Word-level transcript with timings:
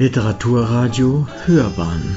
Literaturradio 0.00 1.26
Hörbahn. 1.44 2.16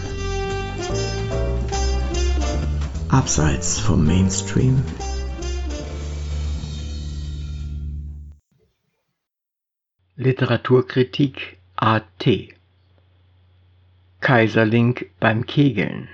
Abseits 3.09 3.79
vom 3.79 4.05
Mainstream. 4.05 4.83
Literaturkritik 10.15 11.57
AT 11.75 12.27
Kaiserling 14.19 15.03
beim 15.19 15.47
Kegeln. 15.47 16.07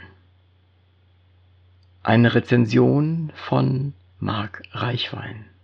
Eine 2.01 2.33
Rezension 2.33 3.33
von 3.35 3.91
Marc 4.21 4.63
Reichwein 4.71 5.56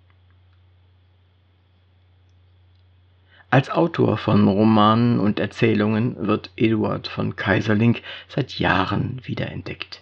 Als 3.54 3.70
Autor 3.70 4.18
von 4.18 4.48
Romanen 4.48 5.20
und 5.20 5.40
Erzählungen 5.40 6.16
wird 6.18 6.50
Eduard 6.56 7.08
von 7.08 7.36
Keyserlingk 7.36 8.02
seit 8.28 8.58
Jahren 8.58 9.22
wiederentdeckt. 9.26 10.02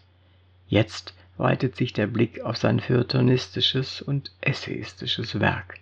Jetzt 0.70 1.14
weitet 1.36 1.76
sich 1.76 1.92
der 1.92 2.08
Blick 2.08 2.40
auf 2.40 2.56
sein 2.56 2.80
feuilletonistisches 2.80 4.02
und 4.02 4.32
essayistisches 4.40 5.42
Werk. 5.42 5.80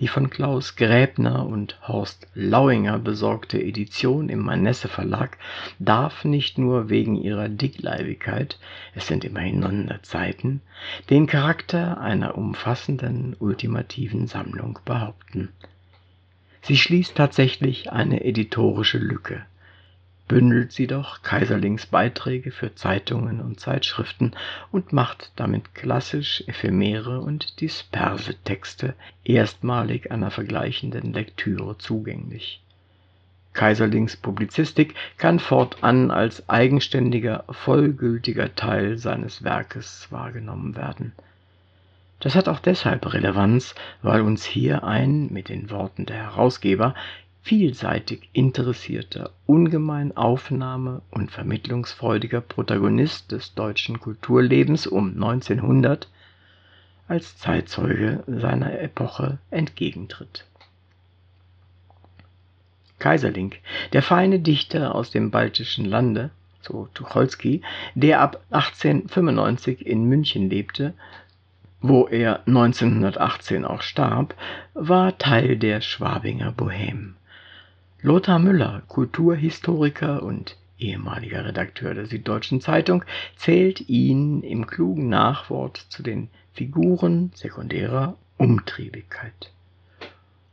Die 0.00 0.06
von 0.06 0.28
Klaus 0.28 0.76
Gräbner 0.76 1.46
und 1.46 1.78
Horst 1.88 2.26
Lauinger 2.34 2.98
besorgte 2.98 3.58
Edition 3.58 4.28
im 4.28 4.40
Manesse 4.40 4.88
Verlag 4.88 5.38
darf 5.78 6.26
nicht 6.26 6.58
nur 6.58 6.90
wegen 6.90 7.16
ihrer 7.16 7.48
Dickleibigkeit, 7.48 8.58
es 8.94 9.06
sind 9.06 9.24
immerhin 9.24 9.60
900 9.60 10.04
Seiten, 10.04 10.60
den 11.08 11.26
Charakter 11.26 12.02
einer 12.02 12.36
umfassenden 12.36 13.34
ultimativen 13.38 14.26
Sammlung 14.26 14.78
behaupten 14.84 15.48
Sie 16.66 16.78
schließt 16.78 17.14
tatsächlich 17.14 17.92
eine 17.92 18.24
editorische 18.24 18.96
Lücke, 18.96 19.44
bündelt 20.28 20.72
sie 20.72 20.86
doch 20.86 21.20
Kaiserlings 21.20 21.84
Beiträge 21.84 22.52
für 22.52 22.74
Zeitungen 22.74 23.42
und 23.42 23.60
Zeitschriften 23.60 24.32
und 24.72 24.90
macht 24.90 25.32
damit 25.36 25.74
klassisch 25.74 26.42
ephemere 26.46 27.20
und 27.20 27.60
disperse 27.60 28.34
Texte 28.44 28.94
erstmalig 29.24 30.10
einer 30.10 30.30
vergleichenden 30.30 31.12
Lektüre 31.12 31.76
zugänglich. 31.76 32.62
Kaiserlings 33.52 34.16
Publizistik 34.16 34.94
kann 35.18 35.40
fortan 35.40 36.10
als 36.10 36.48
eigenständiger, 36.48 37.44
vollgültiger 37.50 38.54
Teil 38.54 38.96
seines 38.96 39.44
Werkes 39.44 40.06
wahrgenommen 40.08 40.76
werden 40.76 41.12
das 42.24 42.34
hat 42.34 42.48
auch 42.48 42.58
deshalb 42.58 43.12
Relevanz, 43.12 43.74
weil 44.00 44.22
uns 44.22 44.46
hier 44.46 44.82
ein, 44.82 45.30
mit 45.30 45.50
den 45.50 45.68
Worten 45.68 46.06
der 46.06 46.16
Herausgeber, 46.16 46.94
vielseitig 47.42 48.30
interessierter, 48.32 49.30
ungemein 49.44 50.16
aufnahme- 50.16 51.02
und 51.10 51.30
vermittlungsfreudiger 51.30 52.40
Protagonist 52.40 53.30
des 53.30 53.52
deutschen 53.52 54.00
Kulturlebens 54.00 54.86
um 54.86 55.12
1900 55.12 56.08
als 57.08 57.36
Zeitzeuge 57.36 58.24
seiner 58.26 58.80
Epoche 58.80 59.36
entgegentritt. 59.50 60.46
Kaiserling, 63.00 63.54
der 63.92 64.02
feine 64.02 64.40
Dichter 64.40 64.94
aus 64.94 65.10
dem 65.10 65.30
baltischen 65.30 65.84
Lande, 65.84 66.30
so 66.62 66.88
Tucholsky, 66.94 67.60
der 67.94 68.22
ab 68.22 68.42
1895 68.50 69.84
in 69.84 70.04
München 70.04 70.48
lebte, 70.48 70.94
wo 71.86 72.06
er 72.06 72.40
1918 72.46 73.66
auch 73.66 73.82
starb, 73.82 74.34
war 74.72 75.18
Teil 75.18 75.58
der 75.58 75.82
Schwabinger 75.82 76.50
Bohème. 76.50 77.12
Lothar 78.00 78.38
Müller, 78.38 78.80
Kulturhistoriker 78.88 80.22
und 80.22 80.56
ehemaliger 80.78 81.44
Redakteur 81.44 81.92
der 81.92 82.06
Süddeutschen 82.06 82.62
Zeitung, 82.62 83.04
zählt 83.36 83.86
ihn 83.86 84.42
im 84.42 84.66
klugen 84.66 85.10
Nachwort 85.10 85.76
zu 85.76 86.02
den 86.02 86.30
Figuren 86.54 87.32
sekundärer 87.34 88.16
Umtriebigkeit. 88.38 89.52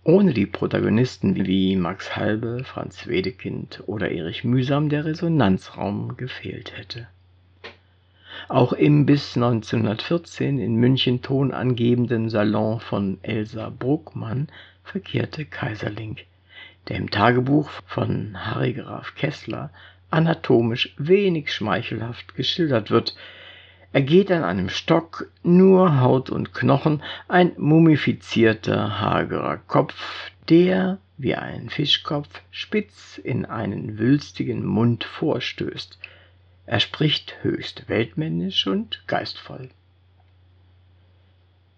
Ohne 0.04 0.34
die 0.34 0.48
Protagonisten 0.48 1.46
wie 1.46 1.78
Max 1.78 2.18
Halbe, 2.18 2.66
Franz 2.66 3.08
Wedekind 3.08 3.84
oder 3.86 4.12
Erich 4.12 4.44
Mühsam 4.44 4.90
der 4.90 5.06
Resonanzraum 5.06 6.18
gefehlt 6.18 6.78
hätte 6.78 7.08
auch 8.48 8.74
im 8.74 9.06
bis 9.06 9.36
1914 9.36 10.60
in 10.60 10.76
München 10.76 11.22
tonangebenden 11.22 12.30
Salon 12.30 12.80
von 12.80 13.18
Elsa 13.22 13.70
Bruckmann 13.70 14.48
verkehrte 14.84 15.46
Kaiserling, 15.46 16.18
der 16.88 16.98
im 16.98 17.10
Tagebuch 17.10 17.70
von 17.86 18.46
Harry 18.46 18.74
Graf 18.74 19.16
Kessler 19.16 19.72
anatomisch 20.10 20.94
wenig 20.98 21.54
schmeichelhaft 21.54 22.36
geschildert 22.36 22.92
wird. 22.92 23.16
Er 23.94 24.02
geht 24.02 24.32
an 24.32 24.44
einem 24.44 24.70
Stock, 24.70 25.28
nur 25.44 26.00
Haut 26.00 26.30
und 26.30 26.54
Knochen, 26.54 27.02
ein 27.28 27.54
mumifizierter, 27.58 29.00
hagerer 29.00 29.58
Kopf, 29.58 30.32
der, 30.50 31.00
wie 31.18 31.36
ein 31.36 31.70
Fischkopf, 31.70 32.30
spitz 32.52 33.18
in 33.18 33.46
einen 33.46 33.98
wülstigen 33.98 34.66
Mund 34.66 35.04
vorstößt. 35.04 35.98
Er 36.66 36.80
spricht 36.80 37.44
höchst 37.44 37.90
weltmännisch 37.90 38.68
und 38.68 39.04
geistvoll. 39.08 39.70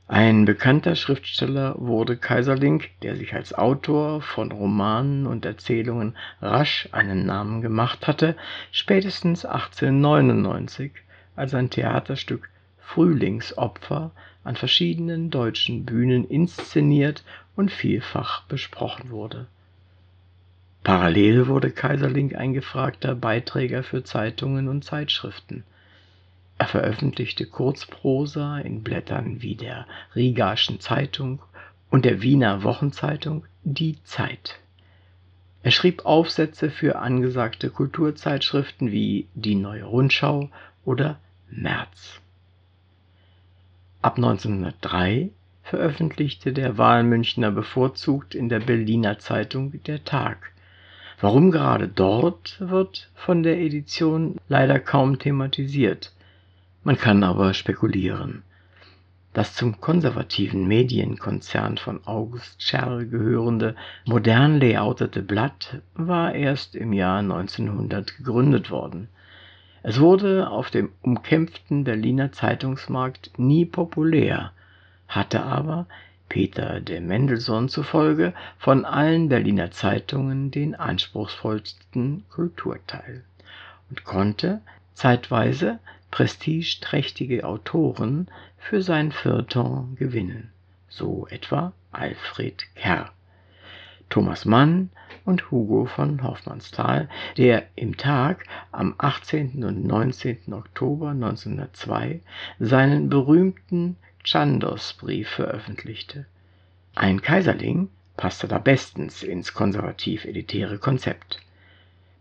Ein 0.08 0.46
bekannter 0.46 0.96
Schriftsteller 0.96 1.76
wurde 1.80 2.18
Kaiserling, 2.18 2.84
der 3.02 3.16
sich 3.16 3.34
als 3.34 3.54
Autor 3.54 4.22
von 4.22 4.52
Romanen 4.52 5.26
und 5.26 5.46
Erzählungen 5.46 6.16
rasch 6.42 6.90
einen 6.92 7.26
Namen 7.26 7.62
gemacht 7.62 8.06
hatte, 8.06 8.36
spätestens 8.72 9.46
1899, 9.46 10.92
als 11.36 11.52
sein 11.52 11.70
Theaterstück 11.70 12.50
Frühlingsopfer 12.80 14.12
an 14.44 14.56
verschiedenen 14.56 15.30
deutschen 15.30 15.86
Bühnen 15.86 16.26
inszeniert 16.26 17.24
und 17.56 17.72
vielfach 17.72 18.44
besprochen 18.44 19.10
wurde 19.10 19.48
Parallel 20.84 21.48
wurde 21.48 21.72
Kaiserling 21.72 22.36
ein 22.36 22.54
gefragter 22.54 23.16
Beiträger 23.16 23.84
für 23.84 24.04
Zeitungen 24.04 24.68
und 24.68 24.84
Zeitschriften. 24.84 25.64
Er 26.58 26.68
veröffentlichte 26.68 27.46
Kurzprosa 27.46 28.60
in 28.60 28.84
Blättern 28.84 29.42
wie 29.42 29.56
der 29.56 29.88
Rigaschen 30.14 30.82
Zeitung 30.82 31.42
und 31.90 32.04
der 32.04 32.22
Wiener 32.22 32.64
Wochenzeitung 32.64 33.46
Die 33.64 34.04
Zeit. 34.04 34.60
Er 35.62 35.72
schrieb 35.72 36.06
Aufsätze 36.06 36.70
für 36.70 37.00
angesagte 37.00 37.70
Kulturzeitschriften 37.70 38.92
wie 38.92 39.28
Die 39.36 39.56
Neue 39.56 39.86
Rundschau 39.86 40.50
oder 40.84 41.18
März. 41.50 42.20
Ab 44.02 44.18
1903 44.18 45.30
veröffentlichte 45.64 46.52
der 46.52 46.78
Wahlmünchner 46.78 47.52
bevorzugt 47.52 48.36
in 48.36 48.50
der 48.50 48.60
Berliner 48.60 49.18
Zeitung 49.20 49.72
Der 49.86 50.04
Tag 50.04 50.53
Warum 51.24 51.52
gerade 51.52 51.88
dort, 51.88 52.58
wird 52.60 53.10
von 53.16 53.44
der 53.44 53.58
Edition 53.58 54.36
leider 54.50 54.78
kaum 54.78 55.20
thematisiert. 55.20 56.12
Man 56.84 56.98
kann 56.98 57.24
aber 57.24 57.54
spekulieren. 57.54 58.44
Das 59.32 59.56
zum 59.56 59.80
konservativen 59.80 60.68
Medienkonzern 60.68 61.78
von 61.78 62.06
August 62.06 62.62
Scherl 62.62 63.08
gehörende, 63.08 63.78
modern 64.04 64.60
layoutete 64.60 65.22
Blatt 65.22 65.82
war 65.94 66.36
erst 66.36 66.76
im 66.76 66.92
Jahr 66.92 67.20
1900 67.20 68.18
gegründet 68.18 68.70
worden. 68.70 69.08
Es 69.82 70.02
wurde 70.02 70.50
auf 70.50 70.72
dem 70.72 70.90
umkämpften 71.04 71.86
Berliner 71.86 72.34
Zeitungsmarkt 72.34 73.40
nie 73.40 73.64
populär, 73.64 74.52
hatte 75.08 75.44
aber 75.44 75.88
Peter 76.30 76.80
de 76.80 77.00
Mendelssohn 77.00 77.70
zufolge 77.70 78.34
von 78.58 78.86
allen 78.86 79.30
Berliner 79.30 79.72
Zeitungen 79.72 80.52
den 80.52 80.76
anspruchsvollsten 80.76 82.26
Kulturteil 82.30 83.24
und 83.90 84.04
konnte 84.04 84.62
zeitweise 84.94 85.80
prestigeträchtige 86.12 87.44
Autoren 87.44 88.28
für 88.58 88.82
sein 88.82 89.12
Feuilleton 89.12 89.96
gewinnen, 89.96 90.52
so 90.88 91.28
etwa 91.30 91.74
Alfred 91.92 92.64
Kerr, 92.76 93.12
Thomas 94.10 94.46
Mann 94.46 94.90
und 95.26 95.50
Hugo 95.50 95.86
von 95.86 96.22
Hoffmannsthal, 96.22 97.10
der 97.38 97.64
im 97.76 97.98
Tag 97.98 98.46
am 98.72 98.96
18. 98.98 99.64
und 99.64 99.86
19. 99.86 100.54
Oktober 100.54 101.10
1902 101.10 102.22
seinen 102.60 103.10
berühmten 103.10 103.98
Chandos-Brief 104.24 105.28
veröffentlichte. 105.28 106.26
Ein 106.96 107.22
Kaiserling 107.22 107.90
passte 108.16 108.48
da 108.48 108.58
bestens 108.58 109.24
ins 109.24 109.54
konservativ-elitäre 109.54 110.78
Konzept. 110.78 111.40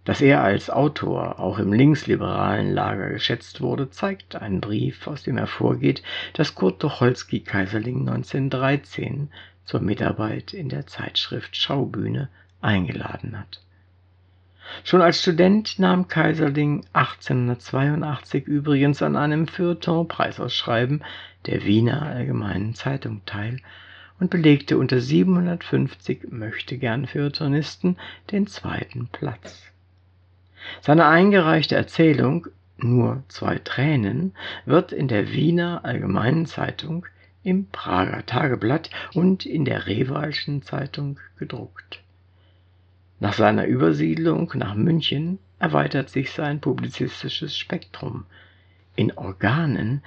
Dass 0.04 0.20
er 0.20 0.42
als 0.42 0.68
Autor 0.68 1.38
auch 1.38 1.60
im 1.60 1.72
linksliberalen 1.72 2.72
Lager 2.72 3.10
geschätzt 3.10 3.60
wurde, 3.60 3.90
zeigt 3.90 4.34
ein 4.34 4.60
Brief, 4.60 5.06
aus 5.06 5.22
dem 5.22 5.36
hervorgeht, 5.36 6.02
dass 6.32 6.56
Kurt 6.56 6.80
Tucholsky 6.80 7.40
Kaiserling 7.40 8.00
1913 8.08 9.30
zur 9.64 9.80
Mitarbeit 9.80 10.54
in 10.54 10.68
der 10.68 10.86
Zeitschrift 10.86 11.56
Schaubühne 11.56 12.28
eingeladen 12.60 13.38
hat. 13.38 13.60
Schon 14.84 15.02
als 15.02 15.20
Student 15.20 15.78
nahm 15.78 16.08
Kaiserling 16.08 16.84
1882 16.92 18.46
übrigens 18.46 19.02
an 19.02 19.16
einem 19.16 19.46
Feuilleton-Preisausschreiben 19.46 21.02
der 21.46 21.64
Wiener 21.64 22.02
Allgemeinen 22.02 22.74
Zeitung 22.74 23.22
teil 23.26 23.58
und 24.20 24.30
belegte 24.30 24.78
unter 24.78 25.00
750 25.00 26.30
Möchtegern-Feuilletonisten 26.30 27.96
den 28.30 28.46
zweiten 28.46 29.08
Platz. 29.10 29.62
Seine 30.80 31.06
eingereichte 31.06 31.74
Erzählung 31.74 32.46
Nur 32.76 33.22
zwei 33.28 33.58
Tränen 33.58 34.34
wird 34.64 34.92
in 34.92 35.08
der 35.08 35.32
Wiener 35.32 35.84
Allgemeinen 35.84 36.46
Zeitung, 36.46 37.06
im 37.42 37.66
Prager 37.66 38.24
Tageblatt 38.26 38.90
und 39.14 39.44
in 39.44 39.64
der 39.64 39.86
Rewalschen 39.86 40.62
Zeitung 40.62 41.18
gedruckt. 41.36 42.00
Nach 43.22 43.34
seiner 43.34 43.66
Übersiedlung 43.66 44.50
nach 44.56 44.74
München 44.74 45.38
erweitert 45.60 46.10
sich 46.10 46.32
sein 46.32 46.60
publizistisches 46.60 47.56
Spektrum. 47.56 48.26
In 48.96 49.16
Organen, 49.16 50.02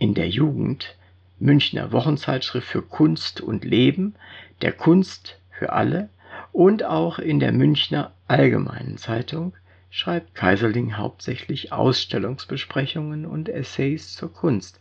in 0.00 0.14
der 0.14 0.28
Jugend, 0.28 0.96
Münchner 1.38 1.92
Wochenzeitschrift 1.92 2.66
für 2.66 2.82
Kunst 2.82 3.40
und 3.40 3.64
Leben, 3.64 4.16
der 4.62 4.72
Kunst 4.72 5.38
für 5.48 5.74
alle 5.74 6.08
und 6.50 6.82
auch 6.82 7.20
in 7.20 7.38
der 7.38 7.52
Münchner 7.52 8.12
Allgemeinen 8.26 8.98
Zeitung 8.98 9.52
schreibt 9.88 10.34
Kaiserling 10.34 10.96
hauptsächlich 10.96 11.70
Ausstellungsbesprechungen 11.72 13.26
und 13.26 13.48
Essays 13.48 14.16
zur 14.16 14.32
Kunst, 14.32 14.80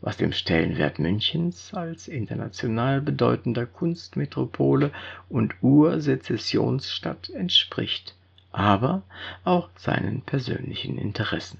was 0.00 0.16
dem 0.16 0.32
Stellenwert 0.32 0.98
Münchens 0.98 1.74
als 1.74 2.08
international 2.08 3.00
bedeutender 3.00 3.66
Kunstmetropole 3.66 4.92
und 5.28 5.54
Ursezessionsstadt 5.62 7.30
entspricht, 7.30 8.14
aber 8.52 9.02
auch 9.44 9.70
seinen 9.76 10.22
persönlichen 10.22 10.98
Interessen. 10.98 11.58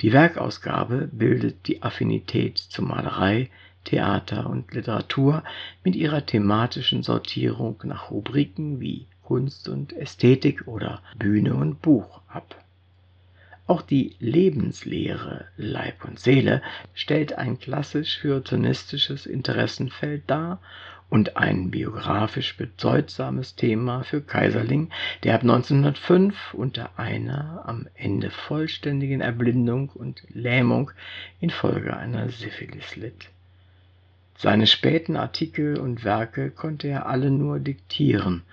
Die 0.00 0.12
Werkausgabe 0.12 1.08
bildet 1.10 1.66
die 1.66 1.82
Affinität 1.82 2.58
zu 2.58 2.82
Malerei, 2.82 3.50
Theater 3.84 4.48
und 4.48 4.72
Literatur 4.72 5.42
mit 5.82 5.96
ihrer 5.96 6.24
thematischen 6.24 7.02
Sortierung 7.02 7.80
nach 7.84 8.10
Rubriken 8.10 8.80
wie 8.80 9.06
Kunst 9.24 9.68
und 9.68 9.92
Ästhetik 9.92 10.68
oder 10.68 11.02
Bühne 11.18 11.54
und 11.54 11.82
Buch 11.82 12.20
ab. 12.28 12.62
Auch 13.68 13.82
die 13.82 14.16
Lebenslehre 14.18 15.44
Leib 15.58 16.06
und 16.06 16.18
Seele 16.18 16.62
stellt 16.94 17.34
ein 17.34 17.58
klassisch 17.58 18.18
feuilletonistisches 18.18 19.26
Interessenfeld 19.26 20.22
dar 20.26 20.62
und 21.10 21.36
ein 21.36 21.70
biografisch 21.70 22.56
bedeutsames 22.56 23.56
Thema 23.56 24.04
für 24.04 24.22
Kaiserling, 24.22 24.88
der 25.22 25.34
ab 25.34 25.42
1905 25.42 26.54
unter 26.54 26.98
einer 26.98 27.62
am 27.66 27.86
Ende 27.94 28.30
vollständigen 28.30 29.20
Erblindung 29.20 29.90
und 29.90 30.22
Lähmung 30.30 30.90
infolge 31.38 31.94
einer 31.94 32.30
Syphilis 32.30 32.96
litt. 32.96 33.28
Seine 34.38 34.66
späten 34.66 35.14
Artikel 35.16 35.78
und 35.78 36.04
Werke 36.04 36.50
konnte 36.50 36.88
er 36.88 37.04
alle 37.06 37.30
nur 37.30 37.58
diktieren. 37.60 38.44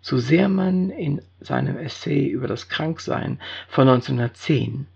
So 0.00 0.18
sehr 0.18 0.48
man 0.48 0.90
in 0.90 1.20
seinem 1.40 1.76
Essay 1.76 2.26
über 2.26 2.46
das 2.46 2.68
Kranksein 2.68 3.38
von 3.68 3.88
1910, 3.88 4.86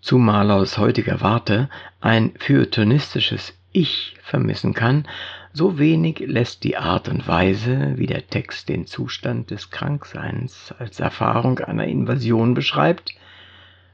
zumal 0.00 0.50
aus 0.50 0.78
heutiger 0.78 1.20
Warte, 1.20 1.68
ein 2.00 2.32
feuilletonistisches 2.38 3.54
Ich 3.72 4.16
vermissen 4.22 4.74
kann, 4.74 5.06
so 5.52 5.78
wenig 5.78 6.20
lässt 6.20 6.64
die 6.64 6.76
Art 6.76 7.08
und 7.08 7.26
Weise, 7.26 7.94
wie 7.96 8.06
der 8.06 8.26
Text 8.28 8.68
den 8.68 8.86
Zustand 8.86 9.50
des 9.50 9.70
Krankseins 9.70 10.72
als 10.78 11.00
Erfahrung 11.00 11.58
einer 11.58 11.86
Invasion 11.86 12.54
beschreibt, 12.54 13.14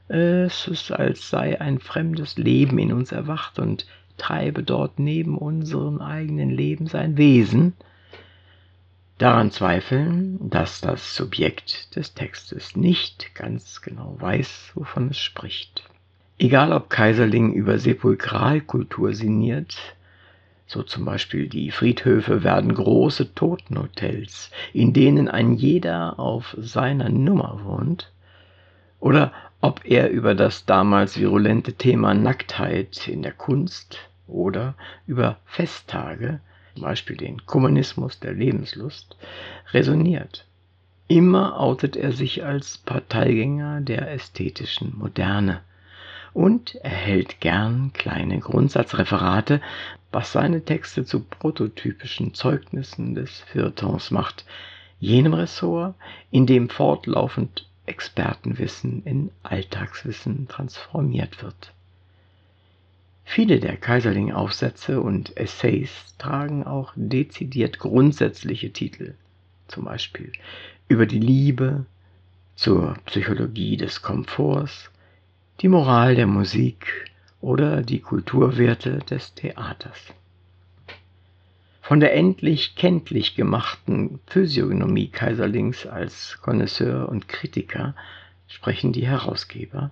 es 0.09 0.69
ist, 0.69 0.93
als 0.93 1.29
sei 1.29 1.61
ein 1.61 1.81
fremdes 1.81 2.39
Leben 2.39 2.79
in 2.79 2.93
uns 2.93 3.11
erwacht 3.11 3.59
und 3.59 3.87
treibe 4.17 4.63
dort 4.63 4.99
neben 5.01 5.37
unserem 5.37 6.01
eigenen 6.01 6.51
Leben 6.51 6.87
sein 6.87 7.17
Wesen, 7.17 7.73
daran 9.19 9.51
zweifeln, 9.51 10.39
dass 10.51 10.81
das 10.81 11.17
Subjekt 11.17 11.97
des 11.97 12.15
Textes 12.15 12.77
nicht 12.77 13.35
ganz 13.35 13.81
genau 13.81 14.17
weiß, 14.19 14.73
wovon 14.75 15.11
es 15.11 15.19
spricht. 15.19 15.83
Egal 16.39 16.73
ob 16.73 16.91
Kaiserling 16.91 17.53
über 17.55 17.79
Sepulkralkultur 17.79 19.15
sinniert, 19.15 19.77
so 20.67 20.83
zum 20.83 21.05
Beispiel 21.05 21.49
die 21.49 21.71
Friedhöfe 21.71 22.43
werden 22.43 22.75
große 22.75 23.35
Totenhotels, 23.35 24.51
in 24.73 24.93
denen 24.93 25.29
ein 25.29 25.55
jeder 25.55 26.19
auf 26.19 26.55
seiner 26.59 27.09
Nummer 27.09 27.61
wohnt, 27.65 28.13
oder 29.01 29.33
ob 29.61 29.85
er 29.85 30.11
über 30.11 30.35
das 30.35 30.67
damals 30.67 31.19
virulente 31.19 31.75
Thema 31.75 32.13
Nacktheit 32.13 33.09
in 33.09 33.23
der 33.23 33.33
Kunst 33.33 33.99
oder 34.27 34.75
über 35.07 35.39
Festtage, 35.47 36.41
zum 36.77 36.85
Beispiel 36.85 37.17
den 37.17 37.47
Kommunismus 37.47 38.21
der 38.21 38.35
Lebenslust, 38.35 39.17
resoniert. 39.73 40.47
Immer 41.09 41.59
outet 41.59 41.97
er 41.97 42.13
sich 42.13 42.45
als 42.45 42.77
Parteigänger 42.77 43.81
der 43.81 44.13
ästhetischen 44.13 44.93
Moderne 44.95 45.63
und 46.35 46.75
er 46.83 46.91
hält 46.91 47.41
gern 47.41 47.95
kleine 47.95 48.41
Grundsatzreferate, 48.41 49.63
was 50.13 50.33
seine 50.33 50.63
Texte 50.67 51.07
zu 51.07 51.21
prototypischen 51.21 52.35
Zeugnissen 52.35 53.15
des 53.15 53.41
Feuilletons 53.41 54.11
macht, 54.11 54.45
jenem 55.01 55.33
Ressort, 55.33 55.95
in 56.31 56.45
dem 56.45 56.69
fortlaufend 56.69 57.71
Expertenwissen 57.87 59.03
in 59.05 59.31
Alltagswissen 59.45 60.47
transformiert 60.49 61.43
wird. 61.43 61.73
Viele 63.37 63.61
der 63.61 63.77
Kaiserling-Aufsätze 63.77 64.99
und 65.03 65.37
Essays 65.37 65.91
tragen 66.17 66.65
auch 66.65 66.95
dezidiert 66.97 67.79
grundsätzliche 67.79 68.73
Titel, 68.73 69.13
zum 69.69 69.85
Beispiel 69.85 70.33
über 70.89 71.05
die 71.05 71.19
Liebe, 71.19 71.85
zur 72.55 72.97
Psychologie 73.05 73.77
des 73.77 74.01
Komforts, 74.01 74.91
die 75.61 75.69
Moral 75.69 76.15
der 76.15 76.27
Musik 76.27 77.11
oder 77.43 77.83
die 77.83 78.01
Kulturwerte 78.01 79.01
des 79.01 79.35
Theaters. 79.35 80.15
Von 81.83 82.01
der 82.01 82.15
endlich 82.15 82.75
kenntlich 82.75 83.35
gemachten 83.35 84.19
Physiognomie 84.29 85.09
Kaiserlings 85.09 85.87
als 85.87 86.39
Connoisseur 86.41 87.11
und 87.11 87.29
Kritiker 87.29 87.95
sprechen 88.49 88.95
die 88.95 89.07
Herausgeber, 89.07 89.91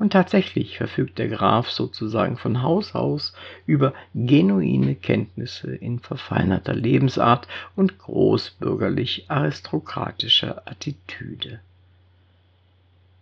und 0.00 0.14
tatsächlich 0.14 0.78
verfügt 0.78 1.18
der 1.18 1.28
Graf 1.28 1.70
sozusagen 1.70 2.38
von 2.38 2.62
Haus 2.62 2.94
aus 2.94 3.34
über 3.66 3.92
genuine 4.14 4.94
Kenntnisse 4.94 5.74
in 5.76 5.98
verfeinerter 5.98 6.74
Lebensart 6.74 7.46
und 7.76 7.98
großbürgerlich 7.98 9.26
aristokratischer 9.28 10.62
Attitüde. 10.64 11.60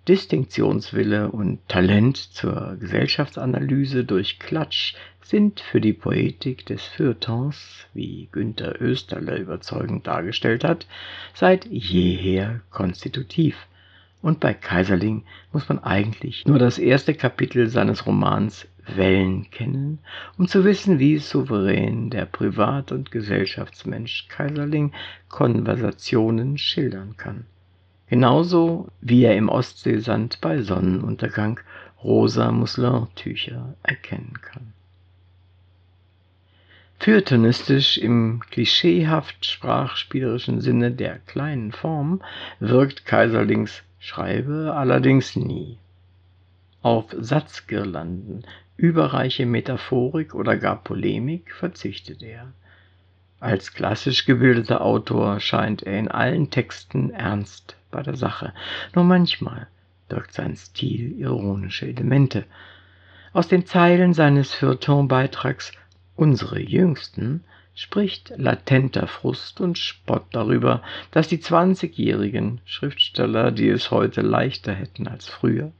Distinktionswille 0.06 1.32
und 1.32 1.58
Talent 1.68 2.16
zur 2.16 2.76
Gesellschaftsanalyse 2.78 4.04
durch 4.04 4.38
Klatsch 4.38 4.94
sind 5.20 5.58
für 5.58 5.80
die 5.80 5.92
Poetik 5.92 6.64
des 6.64 6.84
Feuilletons, 6.84 7.86
wie 7.92 8.28
Günther 8.30 8.80
Oesterle 8.80 9.36
überzeugend 9.36 10.06
dargestellt 10.06 10.62
hat, 10.62 10.86
seit 11.34 11.66
jeher 11.66 12.60
konstitutiv. 12.70 13.56
Und 14.20 14.40
bei 14.40 14.52
Kaiserling 14.54 15.24
muss 15.52 15.68
man 15.68 15.78
eigentlich 15.78 16.44
nur 16.46 16.58
das 16.58 16.78
erste 16.78 17.14
Kapitel 17.14 17.68
seines 17.68 18.06
Romans 18.06 18.66
Wellen 18.86 19.50
kennen, 19.50 19.98
um 20.38 20.48
zu 20.48 20.64
wissen, 20.64 20.98
wie 20.98 21.18
souverän 21.18 22.10
der 22.10 22.24
Privat- 22.24 22.90
und 22.90 23.10
Gesellschaftsmensch 23.10 24.28
Kaiserling 24.28 24.92
Konversationen 25.28 26.58
schildern 26.58 27.16
kann 27.16 27.44
genauso 28.08 28.88
wie 29.00 29.24
er 29.24 29.36
im 29.36 29.48
Ostseesand 29.48 30.40
bei 30.40 30.62
Sonnenuntergang 30.62 31.60
rosa 32.02 32.50
Muslintücher 32.50 33.74
erkennen 33.82 34.34
kann. 34.40 34.72
Feuilletonistisch 37.00 37.96
im 37.98 38.40
klischeehaft 38.50 39.46
sprachspielerischen 39.46 40.60
Sinne 40.60 40.90
der 40.90 41.18
kleinen 41.20 41.70
Form 41.70 42.22
wirkt 42.58 43.06
Kaiserlings 43.06 43.82
Schreibe 43.98 44.74
allerdings 44.74 45.36
nie. 45.36 45.78
Auf 46.82 47.06
Satzgirlanden, 47.18 48.44
überreiche 48.76 49.44
Metaphorik 49.44 50.34
oder 50.34 50.56
gar 50.56 50.82
Polemik 50.82 51.52
verzichtet 51.52 52.22
er. 52.22 52.52
Als 53.40 53.72
klassisch 53.72 54.24
gebildeter 54.24 54.80
Autor 54.80 55.40
scheint 55.40 55.82
er 55.82 55.98
in 55.98 56.08
allen 56.08 56.50
Texten 56.50 57.10
ernst 57.10 57.76
bei 57.90 58.02
der 58.02 58.16
Sache. 58.16 58.52
Nur 58.94 59.04
manchmal 59.04 59.68
birgt 60.08 60.34
sein 60.34 60.56
Stil 60.56 61.18
ironische 61.18 61.86
Elemente. 61.86 62.44
Aus 63.32 63.48
den 63.48 63.66
Zeilen 63.66 64.14
seines 64.14 64.54
Feuilleton-Beitrags 64.54 65.72
Unsere 66.16 66.58
Jüngsten 66.58 67.44
spricht 67.78 68.32
latenter 68.36 69.06
Frust 69.06 69.60
und 69.60 69.78
Spott 69.78 70.24
darüber, 70.32 70.82
dass 71.12 71.28
die 71.28 71.38
20-jährigen 71.38 72.60
Schriftsteller, 72.64 73.52
die 73.52 73.68
es 73.68 73.92
heute 73.92 74.20
leichter 74.20 74.72
hätten 74.72 75.06
als 75.06 75.28
früher, 75.28 75.70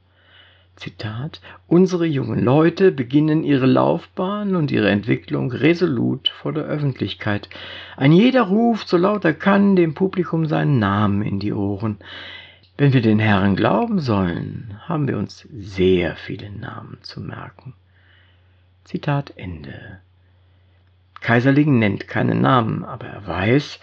Zitat, 0.77 1.41
unsere 1.67 2.05
jungen 2.05 2.41
Leute 2.41 2.93
beginnen 2.93 3.43
ihre 3.43 3.65
Laufbahn 3.65 4.55
und 4.55 4.71
ihre 4.71 4.89
Entwicklung 4.89 5.51
resolut 5.51 6.29
vor 6.29 6.53
der 6.53 6.63
Öffentlichkeit. 6.63 7.49
Ein 7.97 8.13
jeder 8.13 8.43
ruft, 8.43 8.87
so 8.87 8.95
laut 8.95 9.25
er 9.25 9.33
kann, 9.33 9.75
dem 9.75 9.93
Publikum 9.93 10.45
seinen 10.45 10.79
Namen 10.79 11.21
in 11.21 11.39
die 11.39 11.51
Ohren. 11.51 11.97
Wenn 12.77 12.93
wir 12.93 13.01
den 13.01 13.19
Herren 13.19 13.57
glauben 13.57 13.99
sollen, 13.99 14.79
haben 14.87 15.09
wir 15.09 15.17
uns 15.17 15.45
sehr 15.51 16.15
viele 16.15 16.49
Namen 16.49 16.99
zu 17.01 17.19
merken. 17.19 17.73
Zitat 18.85 19.33
Ende. 19.35 19.99
Kaiserling 21.21 21.79
nennt 21.79 22.07
keinen 22.07 22.41
Namen, 22.41 22.83
aber 22.83 23.07
er 23.07 23.27
weiß, 23.27 23.79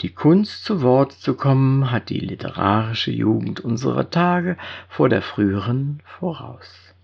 die 0.00 0.08
Kunst 0.08 0.64
zu 0.64 0.80
Wort 0.80 1.12
zu 1.12 1.34
kommen 1.34 1.90
hat 1.90 2.08
die 2.08 2.20
literarische 2.20 3.10
Jugend 3.10 3.60
unserer 3.60 4.08
Tage 4.08 4.56
vor 4.88 5.10
der 5.10 5.20
früheren 5.20 6.00
voraus. 6.04 6.94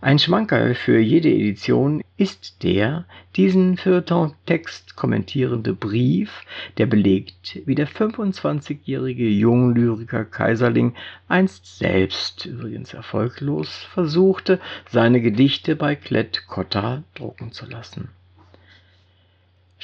Ein 0.00 0.18
Schmankerl 0.18 0.74
für 0.74 0.98
jede 0.98 1.28
Edition 1.28 2.01
ist 2.16 2.62
der 2.62 3.04
diesen 3.36 3.76
Feuilleton-Text 3.76 4.96
kommentierende 4.96 5.72
Brief, 5.72 6.44
der 6.78 6.86
belegt, 6.86 7.60
wie 7.66 7.74
der 7.74 7.88
25-jährige 7.88 9.28
Junglyriker 9.28 10.24
Kaiserling 10.24 10.94
einst 11.28 11.78
selbst, 11.78 12.46
übrigens 12.46 12.94
erfolglos, 12.94 13.86
versuchte, 13.92 14.60
seine 14.90 15.20
Gedichte 15.20 15.76
bei 15.76 15.94
Klett 15.96 16.46
Cotta 16.46 17.02
drucken 17.14 17.52
zu 17.52 17.66
lassen 17.66 18.08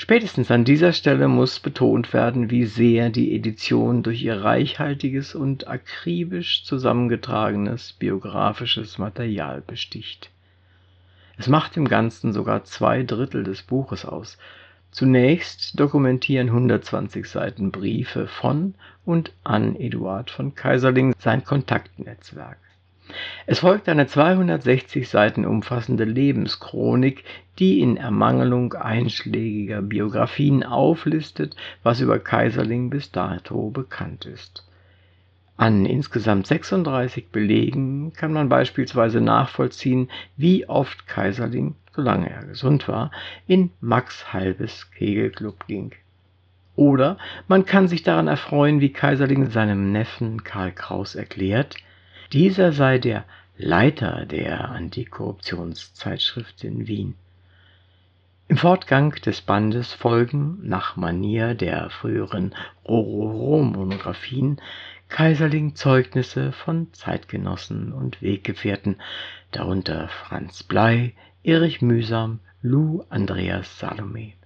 Spätestens 0.01 0.49
an 0.53 0.65
dieser 0.65 0.93
Stelle 0.93 1.27
muss 1.27 1.59
betont 1.59 2.13
werden, 2.13 2.53
wie 2.53 2.67
sehr 2.67 3.11
die 3.11 3.35
Edition 3.35 4.05
durch 4.05 4.23
ihr 4.23 4.45
reichhaltiges 4.45 5.35
und 5.35 5.67
akribisch 5.67 6.63
zusammengetragenes 6.63 7.95
biografisches 7.95 8.99
Material 8.99 9.61
besticht. 9.61 10.31
Es 11.39 11.47
macht 11.47 11.77
im 11.77 11.87
Ganzen 11.87 12.33
sogar 12.33 12.65
zwei 12.65 13.05
Drittel 13.05 13.45
des 13.45 13.63
Buches 13.63 14.05
aus. 14.05 14.39
Zunächst 14.91 15.79
dokumentieren 15.79 16.49
120 16.49 17.29
Seiten 17.29 17.71
Briefe 17.71 18.27
von 18.27 18.75
und 19.05 19.33
an 19.45 19.77
Eduard 19.77 20.31
von 20.31 20.57
Kaiserling 20.57 21.15
sein 21.19 21.45
Kontaktnetzwerk. 21.45 22.59
Es 23.47 23.61
folgt 23.61 23.89
eine 23.89 24.07
260 24.07 25.09
Seiten 25.09 25.47
umfassende 25.47 26.05
Lebenschronik, 26.05 27.23
die 27.59 27.81
in 27.81 27.97
Ermangelung 27.97 28.75
einschlägiger 28.75 29.81
Biografien 29.81 30.65
auflistet, 30.65 31.55
was 31.85 32.01
über 32.01 32.19
Kaiserling 32.19 32.91
bis 32.91 33.13
dato 33.13 33.71
bekannt 33.71 34.27
ist. 34.27 34.67
An 35.59 35.87
insgesamt 35.87 36.47
36 36.47 37.31
Belegen 37.31 38.13
kann 38.13 38.33
man 38.33 38.49
beispielsweise 38.49 39.21
nachvollziehen, 39.21 40.09
wie 40.37 40.69
oft 40.69 41.09
Kaiserling, 41.09 41.75
solange 41.93 42.31
er 42.31 42.45
gesund 42.45 42.87
war, 42.87 43.11
in 43.49 43.71
Max 43.81 44.33
Halbes 44.33 44.89
Kegelclub 44.93 45.67
ging. 45.67 45.91
Oder 46.77 47.19
man 47.49 47.67
kann 47.67 47.89
sich 47.89 48.05
daran 48.05 48.29
erfreuen, 48.29 48.81
wie 48.81 48.93
Kaiserling 48.93 49.51
seinem 49.51 49.91
Neffen 49.91 50.45
Karl 50.45 50.71
Kraus 50.71 51.17
erklärt, 51.17 51.75
dieser 52.33 52.71
sei 52.71 52.99
der 52.99 53.25
Leiter 53.57 54.27
der 54.27 54.71
Antikorruptionszeitschrift 54.71 56.63
in 56.63 56.87
Wien. 56.87 57.15
Im 58.47 58.57
Fortgang 58.57 59.11
des 59.27 59.41
Bandes 59.41 59.93
folgen, 59.93 60.61
nach 60.63 60.97
Manier 60.97 61.55
der 61.55 61.91
früheren 61.91 62.55
Rororo-Monographien, 62.87 64.61
Kaiserling 65.09 65.75
Zeugnisse 65.75 66.53
von 66.53 66.93
Zeitgenossen 66.93 67.93
und 67.93 68.21
Weggefährten, 68.23 68.97
darunter 69.51 70.09
Franz 70.09 70.63
Blei, 70.63 71.15
Erich 71.43 71.81
Mühsam, 71.83 72.41
Lou 72.63 73.05
Andreas 73.09 73.79
Salome 73.79 74.38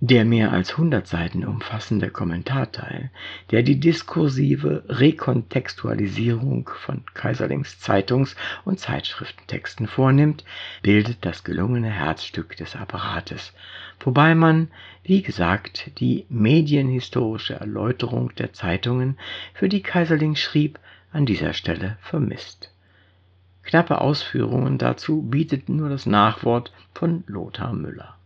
der 0.00 0.24
mehr 0.24 0.52
als 0.52 0.72
100 0.72 1.08
Seiten 1.08 1.44
umfassende 1.44 2.10
Kommentarteil, 2.10 3.10
der 3.50 3.64
die 3.64 3.80
diskursive 3.80 4.84
Rekontextualisierung 4.88 6.70
von 6.72 7.02
Kaiserlings 7.14 7.80
Zeitungs- 7.80 8.36
und 8.64 8.78
Zeitschriftentexten 8.78 9.88
vornimmt, 9.88 10.44
bildet 10.82 11.18
das 11.22 11.42
gelungene 11.42 11.90
Herzstück 11.90 12.56
des 12.56 12.76
Apparates, 12.76 13.52
wobei 13.98 14.36
man, 14.36 14.70
wie 15.02 15.22
gesagt, 15.22 15.90
die 15.98 16.26
medienhistorische 16.28 17.54
Erläuterung 17.54 18.32
der 18.36 18.52
Zeitungen, 18.52 19.18
für 19.52 19.68
die 19.68 19.82
Kaiserling 19.82 20.36
schrieb, 20.36 20.78
an 21.10 21.26
dieser 21.26 21.54
Stelle 21.54 21.96
vermisst. 22.02 22.72
Knappe 23.64 24.00
Ausführungen 24.00 24.78
dazu 24.78 25.22
bietet 25.22 25.68
nur 25.68 25.88
das 25.88 26.06
Nachwort 26.06 26.72
von 26.94 27.24
Lothar 27.26 27.72
Müller 27.72 28.17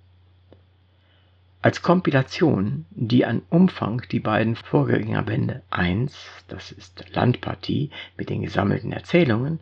als 1.62 1.80
Kompilation, 1.80 2.86
die 2.90 3.24
an 3.24 3.42
Umfang 3.48 4.02
die 4.10 4.18
beiden 4.18 4.56
Vorgängerbände 4.56 5.62
1, 5.70 6.44
das 6.48 6.72
ist 6.72 7.04
Landpartie 7.14 7.90
mit 8.16 8.30
den 8.30 8.42
gesammelten 8.42 8.92
Erzählungen, 8.92 9.60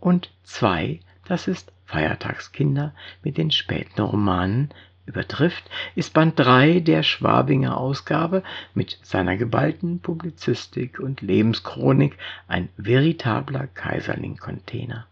und 0.00 0.32
2, 0.44 1.00
das 1.26 1.48
ist 1.48 1.70
Feiertagskinder 1.84 2.94
mit 3.22 3.36
den 3.36 3.50
späten 3.50 4.00
Romanen, 4.00 4.70
übertrifft, 5.04 5.68
ist 5.94 6.14
Band 6.14 6.38
3 6.38 6.80
der 6.80 7.02
Schwabinger 7.02 7.76
Ausgabe 7.76 8.42
mit 8.72 8.98
seiner 9.02 9.36
geballten 9.36 10.00
Publizistik 10.00 11.00
und 11.00 11.20
Lebenschronik 11.20 12.16
ein 12.48 12.70
veritabler 12.78 13.66
Kaiserling-Container 13.66 15.06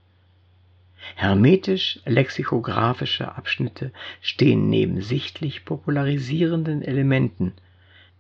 Hermetisch-lexikographische 1.17 3.37
Abschnitte 3.37 3.93
stehen 4.21 4.69
neben 4.69 5.01
sichtlich 5.01 5.65
popularisierenden 5.65 6.83
Elementen 6.83 7.55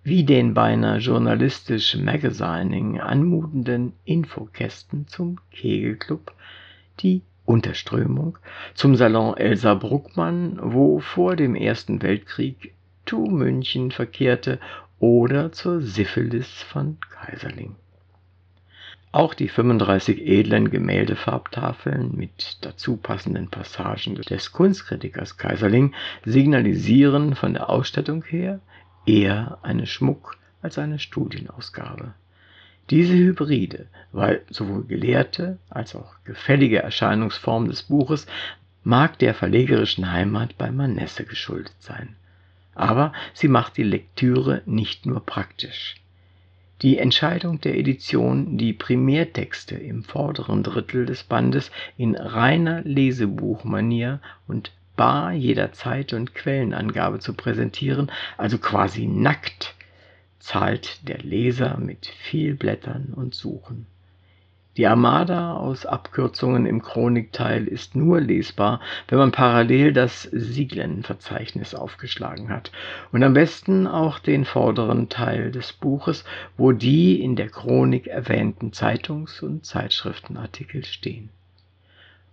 wie 0.02 0.24
den 0.24 0.54
beinahe 0.54 0.98
journalistisch 0.98 1.96
Magazining 1.96 3.00
anmutenden 3.00 3.92
Infokästen 4.04 5.06
zum 5.06 5.38
Kegelclub, 5.50 6.32
die 7.00 7.22
Unterströmung, 7.44 8.38
zum 8.74 8.96
Salon 8.96 9.36
Elsa 9.36 9.74
Bruckmann, 9.74 10.58
wo 10.62 11.00
vor 11.00 11.36
dem 11.36 11.54
Ersten 11.54 12.02
Weltkrieg 12.02 12.74
Tu 13.04 13.26
München 13.26 13.90
verkehrte, 13.90 14.58
oder 14.98 15.50
zur 15.50 15.80
Syphilis 15.80 16.62
von 16.62 16.98
Kaiserling 17.10 17.74
auch 19.12 19.34
die 19.34 19.48
35 19.48 20.24
edlen 20.24 20.70
Gemäldefarbtafeln 20.70 22.14
mit 22.14 22.58
dazu 22.60 22.96
passenden 22.96 23.48
Passagen 23.48 24.14
des 24.14 24.52
Kunstkritikers 24.52 25.36
Kaiserling 25.36 25.94
signalisieren 26.24 27.34
von 27.34 27.54
der 27.54 27.68
Ausstattung 27.68 28.24
her 28.24 28.60
eher 29.06 29.58
eine 29.62 29.86
Schmuck- 29.86 30.36
als 30.62 30.78
eine 30.78 30.98
Studienausgabe. 30.98 32.14
Diese 32.90 33.14
hybride, 33.14 33.86
weil 34.12 34.42
sowohl 34.50 34.84
gelehrte 34.84 35.58
als 35.68 35.96
auch 35.96 36.14
gefällige 36.24 36.78
Erscheinungsform 36.82 37.68
des 37.68 37.84
Buches 37.84 38.26
mag 38.84 39.18
der 39.18 39.34
verlegerischen 39.34 40.12
Heimat 40.12 40.56
bei 40.56 40.70
Manesse 40.70 41.24
geschuldet 41.24 41.74
sein. 41.80 42.16
Aber 42.74 43.12
sie 43.34 43.48
macht 43.48 43.76
die 43.76 43.82
Lektüre 43.82 44.62
nicht 44.66 45.04
nur 45.06 45.24
praktisch 45.24 45.99
die 46.82 46.98
Entscheidung 46.98 47.60
der 47.60 47.76
Edition, 47.76 48.56
die 48.56 48.72
Primärtexte 48.72 49.74
im 49.74 50.02
vorderen 50.02 50.62
Drittel 50.62 51.04
des 51.04 51.24
Bandes 51.24 51.70
in 51.96 52.16
reiner 52.16 52.82
Lesebuchmanier 52.82 54.20
und 54.48 54.72
bar 54.96 55.32
jeder 55.32 55.72
Zeit 55.72 56.12
und 56.12 56.34
Quellenangabe 56.34 57.18
zu 57.18 57.34
präsentieren, 57.34 58.10
also 58.38 58.58
quasi 58.58 59.06
nackt, 59.06 59.74
zahlt 60.38 61.06
der 61.08 61.18
Leser 61.18 61.78
mit 61.78 62.06
viel 62.06 62.54
Blättern 62.54 63.12
und 63.14 63.34
Suchen 63.34 63.86
die 64.76 64.86
Armada 64.86 65.54
aus 65.54 65.84
Abkürzungen 65.84 66.64
im 66.64 66.80
Chronikteil 66.80 67.66
ist 67.66 67.96
nur 67.96 68.20
lesbar, 68.20 68.80
wenn 69.08 69.18
man 69.18 69.32
parallel 69.32 69.92
das 69.92 70.22
Sieglenverzeichnis 70.22 71.74
aufgeschlagen 71.74 72.50
hat 72.50 72.70
und 73.10 73.24
am 73.24 73.34
besten 73.34 73.88
auch 73.88 74.20
den 74.20 74.44
vorderen 74.44 75.08
Teil 75.08 75.50
des 75.50 75.72
Buches, 75.72 76.24
wo 76.56 76.70
die 76.70 77.20
in 77.20 77.34
der 77.34 77.48
Chronik 77.48 78.06
erwähnten 78.06 78.72
Zeitungs- 78.72 79.42
und 79.42 79.66
Zeitschriftenartikel 79.66 80.84
stehen. 80.84 81.30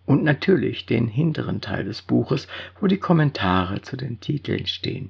Und 0.06 0.24
natürlich 0.24 0.86
den 0.86 1.08
hinteren 1.08 1.60
Teil 1.60 1.86
des 1.86 2.04
Buches, 2.04 2.48
wo 2.80 2.88
die 2.88 2.98
Kommentare 2.98 3.82
zu 3.82 3.98
den 3.98 4.20
Titeln 4.20 4.68
stehen. 4.68 5.10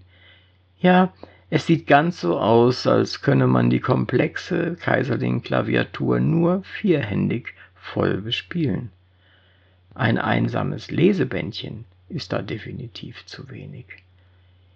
Ja, 0.79 1.11
es 1.49 1.65
sieht 1.65 1.87
ganz 1.87 2.19
so 2.19 2.39
aus, 2.39 2.85
als 2.87 3.21
könne 3.21 3.47
man 3.47 3.69
die 3.69 3.79
komplexe 3.79 4.75
Kaiserling-Klaviatur 4.75 6.19
nur 6.19 6.63
vierhändig 6.63 7.53
voll 7.75 8.21
bespielen. 8.21 8.91
Ein 9.95 10.17
einsames 10.17 10.91
Lesebändchen 10.91 11.85
ist 12.09 12.33
da 12.33 12.41
definitiv 12.41 13.25
zu 13.25 13.49
wenig. 13.49 13.85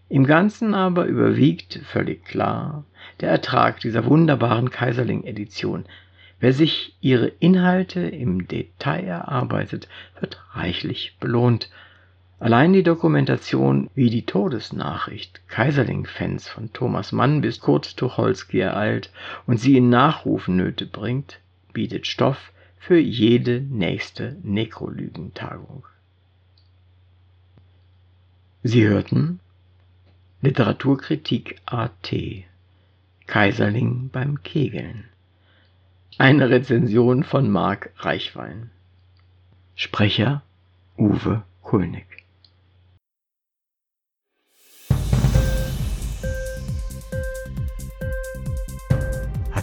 Im 0.09 0.25
Ganzen 0.25 0.73
aber 0.73 1.05
überwiegt 1.05 1.79
völlig 1.85 2.25
klar 2.25 2.85
der 3.19 3.29
Ertrag 3.29 3.79
dieser 3.79 4.05
wunderbaren 4.05 4.69
Kaiserling-Edition. 4.69 5.85
Wer 6.39 6.53
sich 6.53 6.95
ihre 7.01 7.27
Inhalte 7.27 8.01
im 8.01 8.47
Detail 8.47 9.05
erarbeitet, 9.05 9.87
wird 10.19 10.41
reichlich 10.53 11.17
belohnt. 11.19 11.69
Allein 12.41 12.73
die 12.73 12.81
Dokumentation, 12.81 13.91
wie 13.93 14.09
die 14.09 14.25
Todesnachricht 14.25 15.47
Kaiserling-Fans 15.47 16.49
von 16.49 16.73
Thomas 16.73 17.11
Mann 17.11 17.41
bis 17.41 17.59
Kurt 17.59 17.97
Tucholsky 17.97 18.57
ereilt 18.57 19.11
und 19.45 19.57
sie 19.59 19.77
in 19.77 19.89
Nachrufnöte 19.89 20.87
bringt, 20.87 21.39
bietet 21.71 22.07
Stoff 22.07 22.51
für 22.79 22.97
jede 22.97 23.61
nächste 23.61 24.37
Nekrolügentagung. 24.41 25.85
Sie 28.63 28.87
hörten 28.87 29.39
Literaturkritik 30.41 31.61
AT 31.67 32.11
Kaiserling 33.27 34.09
beim 34.11 34.41
Kegeln. 34.41 35.03
Eine 36.17 36.49
Rezension 36.49 37.23
von 37.23 37.51
Marc 37.51 37.91
Reichwein. 37.97 38.71
Sprecher 39.75 40.41
Uwe 40.97 41.43
Kulnig. 41.61 42.20